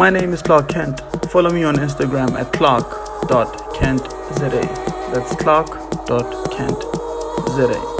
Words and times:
My 0.00 0.08
name 0.08 0.32
is 0.32 0.40
Clark 0.40 0.70
Kent. 0.70 1.02
Follow 1.30 1.50
me 1.50 1.62
on 1.62 1.76
Instagram 1.76 2.32
at 2.32 2.50
clark.kentza. 2.54 4.50
That's 5.12 5.36
clark.kentza. 5.36 7.99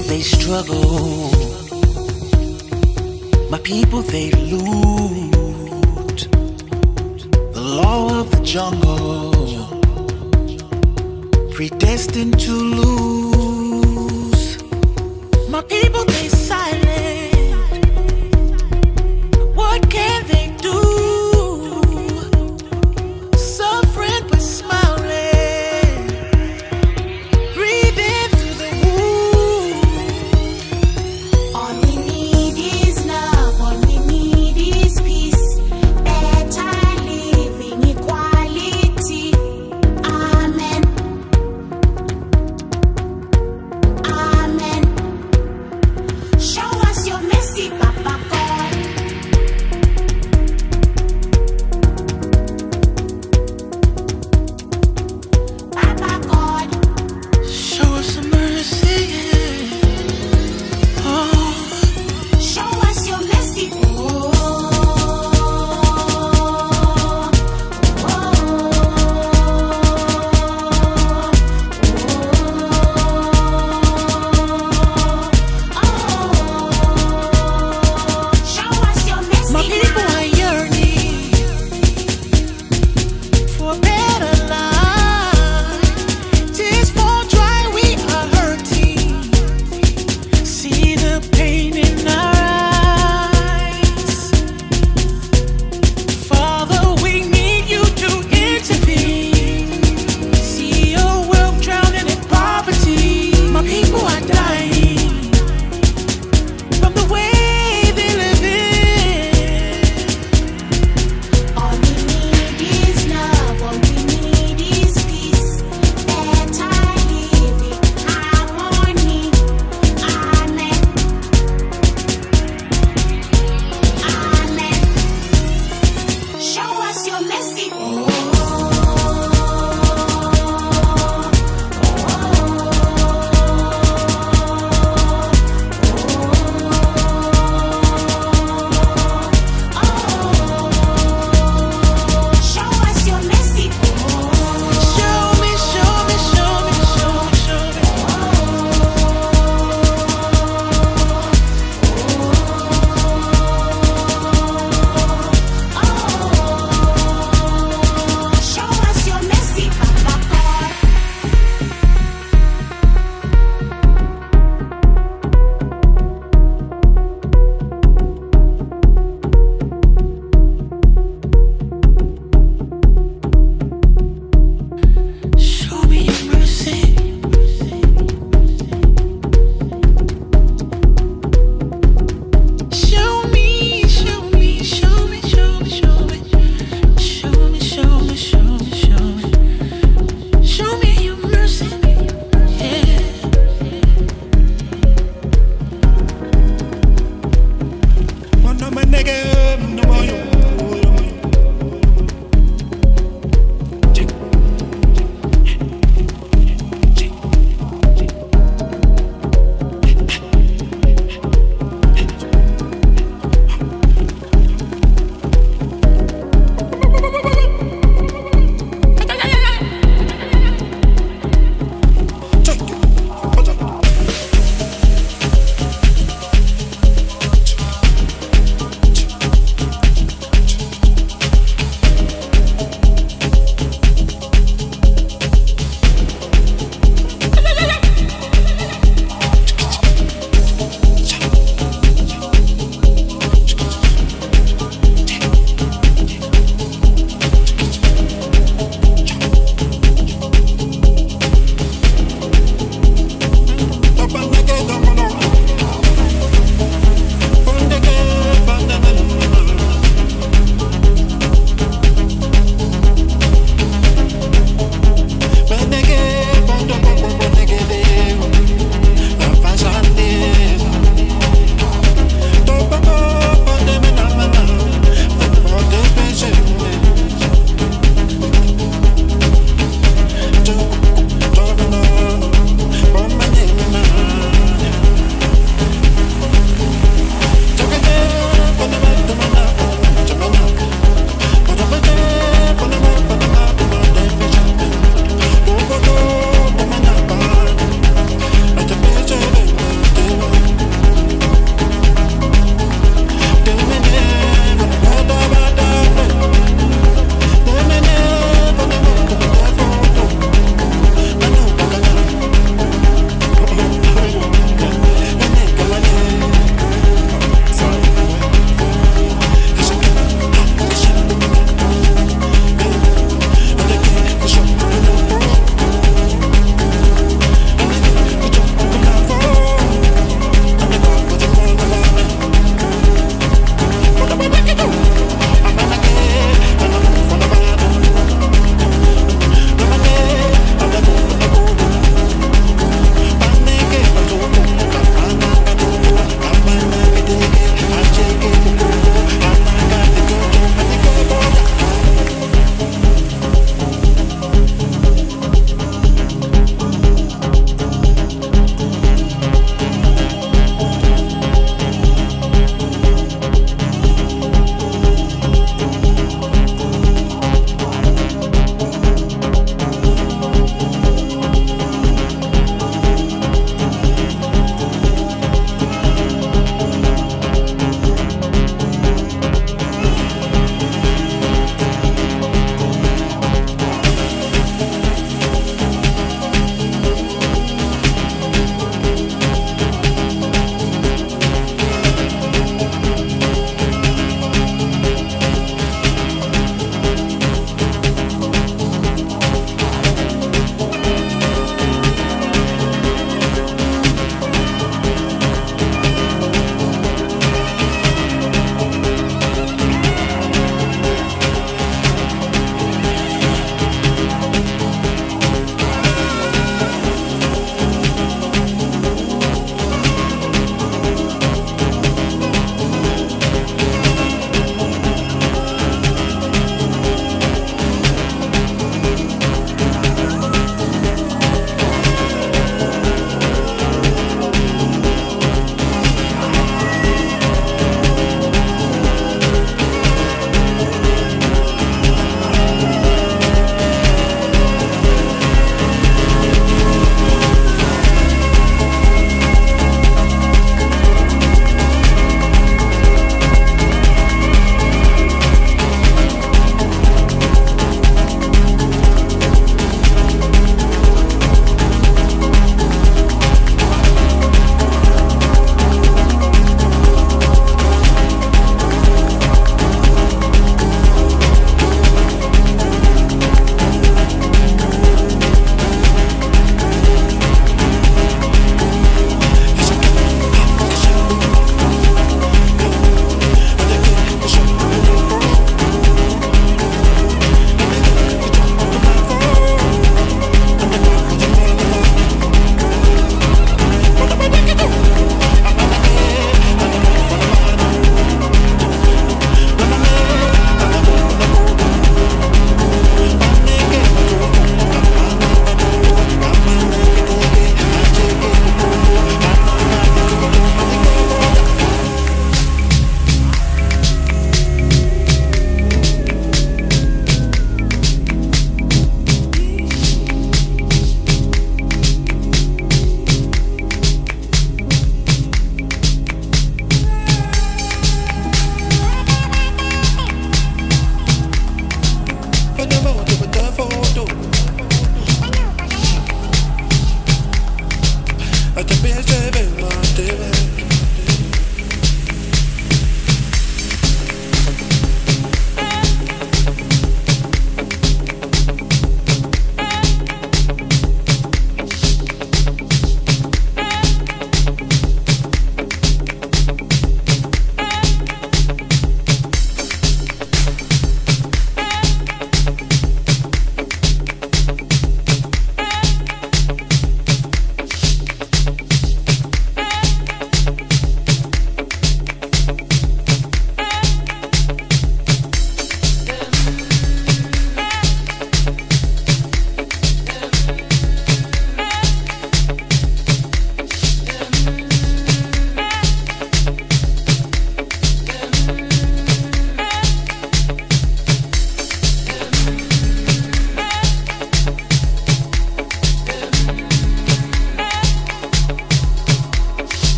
they 0.00 0.22
struggle. 0.22 1.30
My 3.50 3.58
people 3.58 4.02
they 4.02 4.30
loot. 4.30 6.28
The 7.52 7.60
law 7.60 8.20
of 8.20 8.30
the 8.30 8.40
jungle, 8.42 9.32
predestined 11.52 12.38
to 12.40 12.52
lose. 12.52 13.33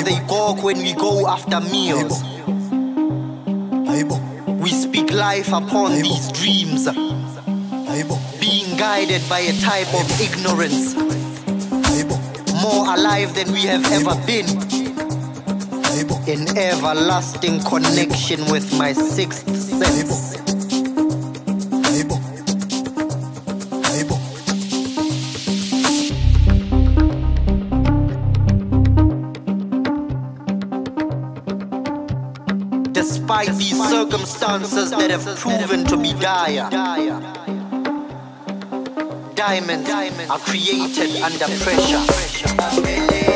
How 0.00 0.06
they 0.06 0.26
gawk 0.26 0.62
when 0.62 0.78
we 0.78 0.94
go 0.94 1.26
after 1.28 1.60
meals. 1.60 2.22
We 4.60 4.70
speak 4.70 5.10
life 5.10 5.48
upon 5.48 5.92
these 5.94 6.30
dreams, 6.32 6.88
being 8.40 8.76
guided 8.76 9.22
by 9.28 9.40
a 9.40 9.52
type 9.60 9.92
of 9.94 10.20
ignorance, 10.20 10.94
more 12.62 12.94
alive 12.94 13.34
than 13.34 13.52
we 13.52 13.62
have 13.62 13.84
ever 13.92 14.14
been, 14.26 14.46
in 16.28 16.56
everlasting 16.56 17.60
connection 17.60 18.44
with 18.50 18.76
my 18.78 18.92
sixth 18.92 19.48
sense. 19.56 20.29
These 33.60 33.88
circumstances 33.90 34.90
that 34.90 35.10
have 35.10 35.24
proven 35.36 35.84
to 35.84 35.96
be 35.96 36.14
dire, 36.14 36.70
diamonds 39.34 39.90
are 40.30 40.38
created 40.38 41.22
under 41.22 41.44
pressure. 41.62 43.29